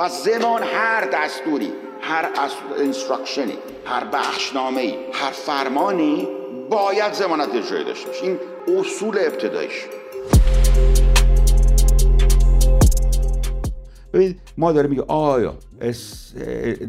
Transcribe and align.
پس 0.00 0.24
زمان 0.24 0.62
هر 0.62 1.08
دستوری 1.12 1.72
هر 2.00 2.28
instruction 2.78 3.51
ی 3.51 3.58
هر 3.86 4.04
بخشنامه 4.04 4.94
هر 5.12 5.30
فرمانی 5.30 6.28
باید 6.70 7.12
ضمانت 7.12 7.54
اجرایی 7.54 7.84
داشته 7.84 8.06
باشه. 8.06 8.24
این 8.24 8.38
اصول 8.78 9.18
ابتدایش. 9.18 9.72
ببینید 14.12 14.40
ما 14.58 14.72
داریم 14.72 14.90
میگه 14.90 15.02
آیا 15.08 15.54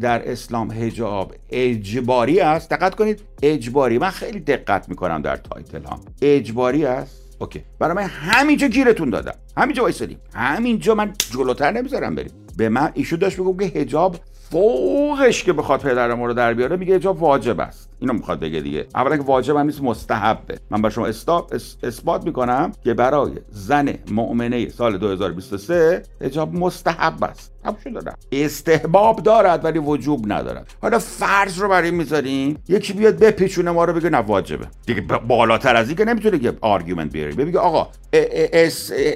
در 0.00 0.30
اسلام 0.30 0.70
حجاب 0.70 1.34
اجباری 1.50 2.40
است؟ 2.40 2.70
دقت 2.70 2.94
کنید 2.94 3.20
اجباری. 3.42 3.98
من 3.98 4.10
خیلی 4.10 4.40
دقت 4.40 4.88
می‌کنم 4.88 5.22
در 5.22 5.36
title 5.36 5.84
ها. 5.84 6.00
اجباری 6.22 6.84
است؟ 6.84 7.36
okay. 7.38 7.64
برای 7.78 7.94
من 7.94 8.02
همینجا 8.02 8.66
گیرتون 8.66 9.10
دادم. 9.10 9.34
همینجا 9.56 9.82
وایسادیم. 9.82 10.20
همینجا 10.34 10.94
من 10.94 11.12
جلوتر 11.32 11.70
نمی‌ذارم 11.70 12.14
بریم. 12.14 12.41
به 12.56 12.68
من 12.68 12.90
ایشون 12.94 13.18
داشت 13.18 13.38
میگم 13.38 13.56
که 13.56 13.80
حجاب 13.80 14.16
فوقش 14.50 15.44
که 15.44 15.52
بخواد 15.52 15.80
پدر 15.80 16.14
ما 16.14 16.26
رو 16.26 16.34
در 16.34 16.54
بیاره 16.54 16.76
میگه 16.76 16.94
حجاب 16.94 17.22
واجب 17.22 17.60
است. 17.60 17.90
اینو 18.00 18.12
می‌خواد 18.12 18.40
بگه 18.40 18.60
دیگه. 18.60 18.86
اولا 18.94 19.16
که 19.16 19.22
واجب 19.22 19.56
هم 19.56 19.66
نیست 19.66 19.82
مستحبه. 19.82 20.58
من 20.70 20.82
با 20.82 20.90
شما 20.90 21.06
استاب 21.06 21.52
اثبات 21.82 22.24
می‌کنم 22.24 22.72
که 22.84 22.94
برای 22.94 23.32
زن 23.50 23.94
مؤمنه 24.10 24.68
سال 24.68 24.98
2023 24.98 26.02
حجاب 26.20 26.54
مستحب 26.54 27.24
است. 27.24 27.52
دارم 27.84 28.16
استحباب 28.32 29.22
دارد 29.22 29.64
ولی 29.64 29.78
وجوب 29.78 30.32
ندارد. 30.32 30.74
حالا 30.82 30.98
فرض 30.98 31.58
رو 31.58 31.68
برای 31.68 31.90
می‌ذاریم 31.90 32.58
یکی 32.68 32.92
بیاد 32.92 33.18
بپیچونه 33.18 33.70
ما 33.70 33.84
رو 33.84 33.92
بگه 33.92 34.10
نه 34.10 34.18
واجبه. 34.18 34.66
دیگه 34.86 35.00
بالاتر 35.00 35.76
از 35.76 35.88
این 35.88 35.96
که 35.96 36.04
نمی‌تونه 36.04 36.38
که 36.38 36.52
argument 36.60 37.12
بیاری 37.12 37.32
بگه 37.32 37.58
آقا 37.58 37.88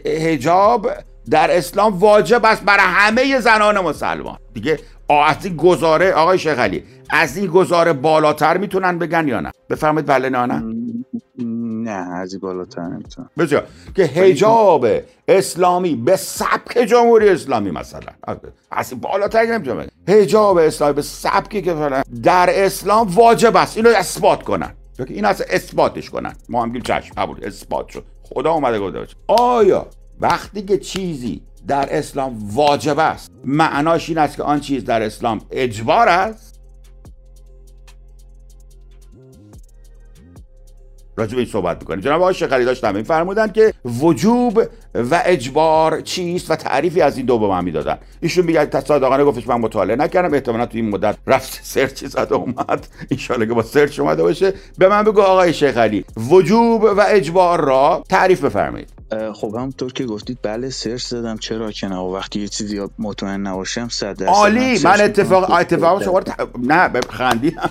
حجاب 0.06 0.90
در 1.30 1.56
اسلام 1.56 1.98
واجب 1.98 2.44
است 2.44 2.64
برای 2.64 2.86
همه 2.86 3.40
زنان 3.40 3.80
مسلمان. 3.80 4.38
دیگه 4.54 4.78
از 5.08 5.44
این 5.44 5.56
گزاره 5.56 6.12
آقای 6.12 6.38
شیخ 6.38 6.58
علی 6.58 6.84
از 7.10 7.36
این 7.36 7.46
گزاره 7.46 7.92
بالاتر 7.92 8.56
می‌تونن 8.56 8.98
بگن 8.98 9.28
یا 9.28 9.40
نه؟ 9.40 9.52
بفرمایید 9.70 10.06
بله 10.06 10.28
نه 10.28 10.46
نه؟ 10.46 10.62
نه 11.84 11.90
از 11.90 12.32
این 12.32 12.40
بالاتر 12.40 12.82
نمی‌تونن 12.82 13.28
بسیار. 13.38 13.64
که 13.94 14.02
هجاب 14.02 14.86
اسلامی 15.28 15.94
به 15.94 16.16
سبک 16.16 16.78
جمهوری 16.78 17.28
اسلامی 17.28 17.70
مثلا. 17.70 18.12
از 18.70 18.92
این 18.92 19.00
بالاتر 19.00 19.42
نمی‌تونن 19.42 19.86
هجاب 20.08 20.56
اسلامی 20.56 20.92
به 20.92 21.02
سبکی 21.02 21.62
که 21.62 21.74
در 22.22 22.64
اسلام 22.64 23.08
واجب 23.08 23.56
است. 23.56 23.76
اینو 23.76 23.88
اثبات 23.96 24.42
کنن. 24.42 24.74
این 25.06 25.24
از 25.24 25.44
اثباتش 25.50 26.10
کنن. 26.10 26.32
ما 26.48 26.62
هم 26.62 26.80
چشم 26.80 27.14
قبول. 27.16 27.44
اثبات 27.44 27.88
شد. 27.88 28.04
خدا 28.22 28.52
اومده 28.52 28.78
گفته 28.80 29.06
آیا 29.26 29.86
وقتی 30.20 30.62
که 30.62 30.78
چیزی 30.78 31.42
در 31.68 31.98
اسلام 31.98 32.38
واجب 32.52 32.98
است 32.98 33.30
معناش 33.44 34.08
این 34.08 34.18
است 34.18 34.36
که 34.36 34.42
آن 34.42 34.60
چیز 34.60 34.84
در 34.84 35.02
اسلام 35.02 35.40
اجبار 35.50 36.08
است. 36.08 36.56
راجع 41.18 41.36
این 41.36 41.46
صحبت 41.46 41.78
می‌کنیم. 41.78 42.00
جناب 42.00 42.20
آقای 42.20 42.34
شیخ 42.34 42.48
داشتم 42.50 42.94
این 42.94 43.04
فرمودن 43.04 43.52
که 43.52 43.74
وجوب 43.84 44.62
و 44.94 45.22
اجبار 45.24 46.00
چیست 46.00 46.50
و 46.50 46.56
تعریفی 46.56 47.00
از 47.00 47.16
این 47.16 47.26
دو 47.26 47.38
به 47.38 47.48
من 47.48 47.64
می‌دادن. 47.64 47.98
ایشون 48.20 48.44
میگه 48.44 48.80
صادقانه 48.80 49.24
گفتش 49.24 49.48
من 49.48 49.60
مطالعه 49.60 49.96
نکردم 49.96 50.34
احتمالا 50.34 50.66
تو 50.66 50.78
این 50.78 50.88
مدت 50.90 51.16
رفت 51.26 51.60
سرچی 51.74 52.06
زد 52.06 52.32
اومد. 52.32 52.86
ان 53.10 53.46
که 53.48 53.54
با 53.54 53.62
سرچ 53.62 54.00
اومده 54.00 54.22
باشه. 54.22 54.54
به 54.78 54.88
من 54.88 55.02
بگو 55.02 55.20
آقای 55.20 55.54
شیخ 55.54 55.76
علی 55.76 56.04
وجوب 56.16 56.82
و 56.82 57.04
اجبار 57.08 57.64
را 57.64 58.04
تعریف 58.08 58.44
بفرمایید. 58.44 58.95
خب 59.34 59.54
همونطور 59.54 59.92
که 59.92 60.04
گفتید 60.06 60.38
بله 60.42 60.70
search 60.70 61.02
زدم 61.02 61.38
چرا 61.38 61.72
که 61.72 61.88
نه؟ 61.88 61.96
وقتی 61.96 62.40
یه 62.40 62.48
چیزی 62.48 62.80
مطمئن 62.98 63.40
نباشم 63.40 63.88
صد 63.88 64.22
عالی! 64.22 64.78
من 64.84 65.00
اتفاق 65.00 65.50
اتفاق 65.50 66.04
شما 66.04 66.20
نه 66.58 67.00
خندیدم. 67.10 67.70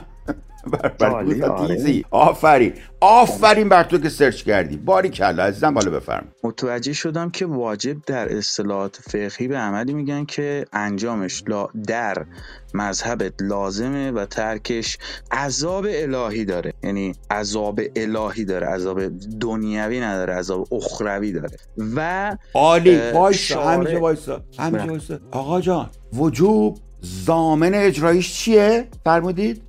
بر 0.72 1.68
تیزی 1.68 2.06
آفرین. 2.12 2.74
آفرین 3.02 3.70
بر 3.70 3.84
تو 3.84 3.98
که 3.98 4.10
search 4.10 4.44
کردی. 4.44 4.78
باری 4.78 5.10
کلا 5.10 5.44
عزیزم 5.44 5.74
بالا 5.74 5.92
بفرم 5.92 6.28
متوجه 6.44 6.94
شدم 6.94 7.30
که 7.30 7.46
واجب 7.46 7.98
در 8.06 8.38
اصطلاحات 8.38 9.00
فقهی 9.10 9.48
به 9.48 9.58
عملی 9.58 9.94
میگن 9.94 10.26
که 10.26 10.66
انجامش 10.74 11.44
لا 11.48 11.68
در 11.88 12.26
مذهبت 12.74 13.34
لازمه 13.42 14.12
و 14.12 14.26
ترکش 14.26 14.98
عذاب 15.32 15.86
الهی 15.90 16.46
داره. 16.46 16.74
یعنی 16.84 17.16
عذاب 17.32 17.80
الهی 17.96 18.46
داره. 18.46 18.68
عذاب 18.68 19.02
دنیوی 19.40 20.00
نداره. 20.00 20.34
عذاب 20.34 20.68
اخروی 20.74 21.32
داره. 21.32 21.50
و 21.96 22.38
عالی. 22.54 23.12
وایسا 23.12 23.70
همینجا 23.70 24.00
وایسا 24.00 24.42
همینجا 24.60 24.80
بله. 24.80 24.90
وایسا. 24.90 25.20
آقا 25.32 25.62
جان 25.62 25.90
وجوب 26.14 26.78
زامن 27.06 27.74
اجرایش 27.74 28.34
چیه؟ 28.34 28.88
فرمودید؟ 29.04 29.62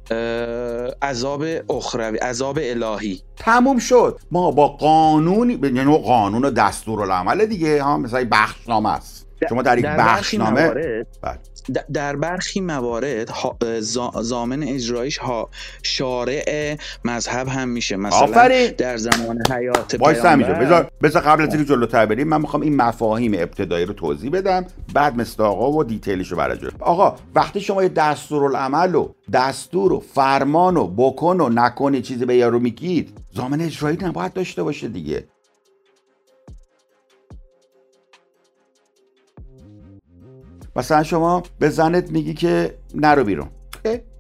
عذاب 1.03 1.45
اخروی 1.71 2.19
عذاب 2.19 2.59
الهی. 2.63 3.21
تموم 3.37 3.79
شد. 3.79 4.21
ما 4.31 4.51
با 4.51 4.69
قانون 4.69 5.51
یعنی 5.51 5.99
قانون 5.99 6.45
و 6.45 6.51
دستور 6.51 7.03
العمل 7.03 7.47
دیگه 7.47 7.83
ها 7.83 7.99
مثلا 7.99 8.29
بخشنامه 8.33 8.89
است. 8.93 9.26
شما 9.49 9.63
در 9.63 9.79
یک 9.79 9.87
بخشنامه 9.87 10.69
بله. 10.69 11.39
در 11.93 12.17
برخی 12.17 12.61
موارد 12.61 13.31
زامن 14.21 14.63
اجرایش 14.63 15.19
ها 15.19 15.51
شارع 15.83 16.77
مذهب 17.05 17.49
هم 17.49 17.69
میشه 17.69 17.97
مثلا 17.97 18.19
آفرین. 18.19 18.71
در 18.79 18.97
زمان 18.97 19.43
حیات 19.51 19.97
بذار 19.97 20.91
بذار 21.03 21.23
قبل 21.23 21.43
از 21.43 21.55
اینکه 21.55 21.69
جلوتر 21.69 22.07
بریم 22.07 22.29
من 22.29 22.41
می‌خوام 22.41 22.63
این 22.63 22.77
مفاهیم 22.77 23.35
ابتدایی 23.35 23.87
رو 23.87 23.93
توضیح 23.93 24.31
بدم 24.31 24.65
بعد 24.95 25.17
مستاقا 25.17 25.73
و 25.73 25.85
دیتیلش 25.85 26.29
رو 26.29 26.37
برای 26.37 26.59
آقا 26.81 27.17
وقتی 27.35 27.61
شما 27.61 27.83
یه 27.83 27.89
دستورالعمل 27.89 28.95
و 28.95 29.09
دستور 29.33 29.93
و 29.93 30.01
فرمان 30.01 30.77
و 30.77 30.87
بکن 30.87 31.41
و 31.41 31.49
نکنی 31.49 32.03
چیزی 32.03 32.25
به 32.25 32.37
یارو 32.37 32.59
میگید 32.59 33.19
زامن 33.35 33.61
اجرایی 33.61 33.99
نباید 34.03 34.33
داشته 34.33 34.63
باشه 34.63 34.89
دیگه 34.89 35.25
مثلا 40.77 41.03
شما 41.03 41.43
به 41.59 41.69
زنت 41.69 42.11
میگی 42.11 42.35
که 42.35 42.75
نرو 42.95 43.25
بیرون. 43.25 43.49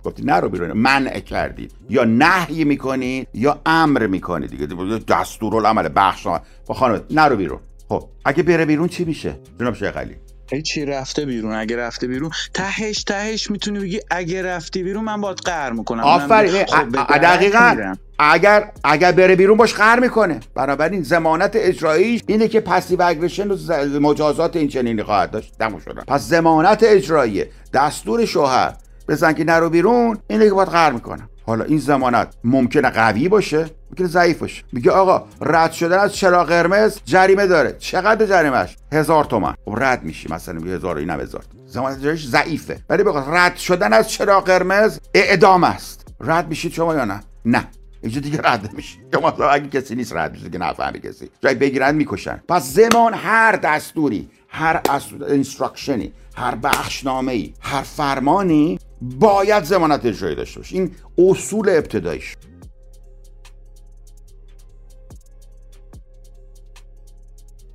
گفتی 0.04 0.22
نرو 0.22 0.48
بیرون. 0.48 0.72
منع 0.72 1.20
کردید 1.20 1.72
یا 1.88 2.04
نهی 2.04 2.64
می‌کنید 2.64 3.28
یا 3.34 3.60
امر 3.66 4.06
می‌کنید 4.06 4.50
دیگه. 4.50 4.66
دستورالعمل 5.08 5.88
بخش 5.96 6.26
با 6.66 6.74
خانم 6.74 7.00
نرو 7.10 7.36
بیرون. 7.36 7.60
خب 7.88 8.08
اگه 8.24 8.42
بره 8.42 8.64
بیرون 8.64 8.88
چی 8.88 9.04
میشه؟ 9.04 9.38
جناب 9.60 9.74
شیخ 9.74 9.96
علی. 9.96 10.16
چی 10.62 10.84
رفته 10.84 11.24
بیرون؟ 11.24 11.52
اگه 11.52 11.76
رفته 11.76 12.06
بیرون 12.06 12.30
تهش 12.54 13.04
تهش 13.04 13.50
می‌تونی 13.50 13.78
بگی 13.78 14.00
اگه 14.10 14.42
رفتی 14.42 14.82
بیرون 14.82 15.04
من 15.04 15.20
باید 15.20 15.38
قهر 15.38 15.72
می‌کنم. 15.72 16.00
آفرین. 16.00 16.64
خب 16.64 16.90
دقیقا. 17.18 17.94
اگر 18.18 18.70
اگر 18.84 19.12
بره 19.12 19.36
بیرون 19.36 19.56
باش 19.56 19.74
قهر 19.74 20.00
می‌کنه. 20.00 20.40
بنابراین 20.54 21.02
زمانت 21.02 21.50
اجراییش 21.54 22.22
اینه 22.26 22.48
که 22.48 22.60
پسیو 22.60 23.02
اگریشن 23.02 23.50
و 23.50 23.56
مجازات 24.00 24.56
این 24.56 24.68
چنینی 24.68 25.02
خواهد 25.02 25.30
داشت. 25.30 25.58
دمو 25.58 25.80
شدن 25.80 26.02
پس 26.08 26.28
زمانت 26.28 26.82
اجرایی 26.82 27.44
دستور 27.72 28.24
شوهر 28.24 28.72
بزن 29.08 29.32
که 29.32 29.44
نرو 29.44 29.70
بیرون 29.70 30.18
اینه 30.26 30.44
که 30.44 30.54
باید 30.54 30.68
قهر 30.68 30.92
می‌کنه. 30.92 31.28
حالا 31.46 31.64
این 31.64 31.78
زمانت 31.78 32.34
ممکنه 32.44 32.90
قوی 32.90 33.28
باشه؟ 33.28 33.70
ممکنه 33.90 34.06
ضعیف 34.06 34.38
باشه. 34.38 34.62
میگه 34.72 34.90
آقا 34.90 35.26
رد 35.40 35.72
شدن 35.72 35.98
از 35.98 36.14
چراغ 36.14 36.48
قرمز 36.48 36.98
جریمه 37.04 37.46
داره. 37.46 37.76
چقدر 37.78 38.26
جریمهش 38.26 38.76
هزار 38.92 39.24
تومن 39.24 39.54
خب 39.64 39.74
رد 39.76 40.02
میشی 40.02 40.28
مثلا 40.32 40.54
میگه 40.54 40.74
هزار 40.74 40.96
اینم 40.96 41.20
هزار. 41.20 41.42
زمانت 41.66 42.02
جایش 42.02 42.26
ضعیفه. 42.26 42.78
ولی 42.90 43.02
بگو 43.02 43.18
رد 43.18 43.56
شدن 43.56 43.92
از 43.92 44.10
چراغ 44.10 44.44
قرمز 44.44 44.98
اعدام 45.14 45.64
است. 45.64 46.06
رد 46.20 46.48
میشید 46.48 46.72
شما 46.72 46.94
یا 46.94 47.04
نه؟ 47.04 47.20
نه. 47.44 47.64
اینجا 48.02 48.20
دیگه 48.20 48.40
رد 48.44 48.72
میشه 48.74 48.98
شما 49.14 49.28
اگه 49.28 49.68
کسی 49.68 49.94
نیست 49.94 50.12
رد 50.16 50.32
میشه 50.32 50.50
که 50.50 50.58
نفهمی 50.58 51.00
کسی. 51.00 51.30
جای 51.40 51.54
بگیرن 51.54 51.94
می‌کشن. 51.94 52.42
پس 52.48 52.72
زمان 52.72 53.14
هر 53.14 53.56
دستوری 53.56 54.30
هر 54.48 54.80
انسترکشنی 55.28 56.12
هر 56.36 56.54
بخشنامه 56.54 57.32
ای 57.32 57.54
هر 57.60 57.82
فرمانی 57.82 58.78
باید 59.02 59.64
زمانت 59.64 60.06
اجرایی 60.06 60.36
داشته 60.36 60.60
باشه. 60.60 60.76
این 60.76 60.94
اصول 61.18 61.68
ابتداییش. 61.68 62.36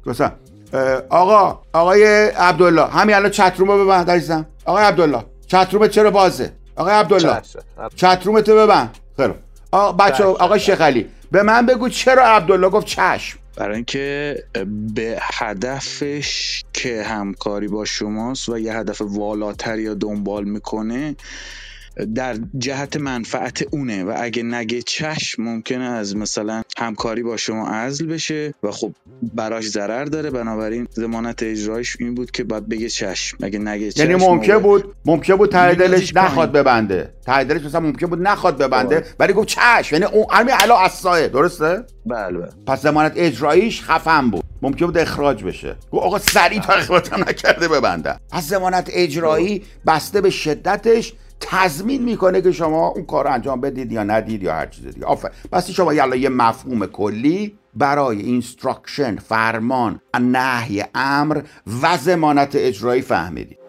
مثلا 0.06 0.32
آقا 1.10 1.62
آقای 1.74 2.04
عبدالله 2.30 2.86
همین 2.86 3.16
الان 3.16 3.32
چتروم 3.32 3.72
رو 3.72 3.86
ببند 3.86 4.10
عزیزم. 4.10 4.46
آقای 4.66 4.84
عبدالله 4.84 5.26
چتروم 5.48 5.88
چرا 5.88 6.12
بازه؟ 6.12 6.54
آقای 6.76 6.94
عبدالله 6.94 7.42
چتروم 7.96 8.42
تو 8.42 8.56
ببند. 8.56 8.98
خیلی 9.18 9.34
بچه 9.72 10.24
آقای 10.24 10.60
شیخ 10.60 10.82
علی 10.82 11.08
به 11.32 11.44
من 11.44 11.66
بگو 11.66 11.90
چرا 11.90 12.24
عبدالله 12.24 12.70
گفت 12.70 12.86
چشم؟ 12.88 13.40
برای 13.56 13.76
اینکه 13.76 14.44
به 14.96 15.18
هدفش 15.22 16.64
که 16.74 17.04
همکاری 17.04 17.68
با 17.68 17.86
شماست 17.86 18.50
و 18.50 18.60
یه 18.60 18.74
هدف 18.74 19.02
والاتر 19.02 19.80
یا 19.80 19.94
دنبال 19.94 20.44
می‌کنه 20.44 21.16
در 22.16 22.36
جهت 22.58 22.98
منفعت 22.98 23.64
اونه 23.72 24.04
و 24.04 24.14
اگه 24.18 24.44
نگه 24.44 24.82
چشم 24.82 25.44
ممکنه 25.44 25.84
از 25.84 26.16
مثلا 26.16 26.62
همکاری 26.78 27.24
با 27.24 27.38
شما 27.38 27.68
عزل 27.68 28.06
بشه 28.06 28.54
و 28.64 28.72
خب 28.72 28.92
براش 29.34 29.68
ضرر 29.68 30.06
داره. 30.06 30.30
بنابراین 30.30 30.88
ضمانت 30.94 31.44
اجرایش 31.44 31.98
این 32.00 32.16
بود 32.16 32.32
که 32.32 32.44
باید 32.44 32.70
بگه 32.70 32.90
چشم. 32.90 33.38
اگه 33.44 33.60
نگه 33.60 33.80
یعنی 33.80 33.92
چشم 33.92 34.10
یعنی 34.10 34.26
ممکن 34.26 34.58
بود 34.58 34.96
ممکن 35.06 35.36
بود 35.36 35.52
ته 35.52 35.76
دلش 35.76 36.16
نخواد 36.16 36.52
ببنده. 36.52 37.14
ته 37.26 37.44
دلش 37.44 37.62
مثلا 37.62 37.82
ممکن 37.82 38.08
بود 38.08 38.22
نخواد 38.22 38.58
ببنده 38.58 39.06
ولی 39.20 39.34
گفت 39.34 39.48
چشم. 39.48 39.96
یعنی 39.96 40.06
اون 40.06 40.26
همین 40.32 40.56
علا 40.56 40.80
اسایه 40.80 41.28
درسته؟ 41.28 41.84
بله 42.06 42.38
بله. 42.38 42.50
پس 42.68 42.82
ضمانت 42.82 43.14
اجراییش 43.16 43.84
خفن 43.84 44.30
بود. 44.30 44.44
ممکن 44.62 44.86
بود 44.86 44.98
اخراج 44.98 45.44
بشه. 45.44 45.76
گفت 45.92 46.04
آقا 46.04 46.20
سریع 46.20 46.62
تا 46.62 46.74
اخراجم 46.74 47.16
نکرده 47.28 47.68
ببندم. 47.68 48.20
پس 48.32 48.44
ضمانت 48.44 48.90
اجرایی 48.94 49.64
بسته 49.88 50.22
به 50.22 50.30
شدتش 50.30 51.14
تضمین 51.42 52.04
می‌کنه 52.04 52.42
که 52.42 52.52
شما 52.52 52.88
اون 52.88 53.06
کار 53.06 53.26
رو 53.26 53.32
انجام 53.34 53.62
بدید 53.62 53.92
یا 53.92 54.04
ندید 54.04 54.44
یا 54.44 54.54
هر 54.54 54.66
چیز 54.66 54.88
دیگه. 54.88 55.06
آفرین 55.06 55.32
پس 55.52 55.70
شما 55.70 55.94
یلا 55.94 56.16
یه 56.16 56.30
مفهوم 56.30 56.86
کلی 56.86 57.58
برای 57.76 58.22
instruction 58.22 59.16
فرمان 59.16 60.02
نهی 60.22 60.84
امر 60.96 61.42
و 61.82 61.98
ضمانت 61.98 62.52
اجرایی 62.56 63.02
فهمیدید. 63.02 63.61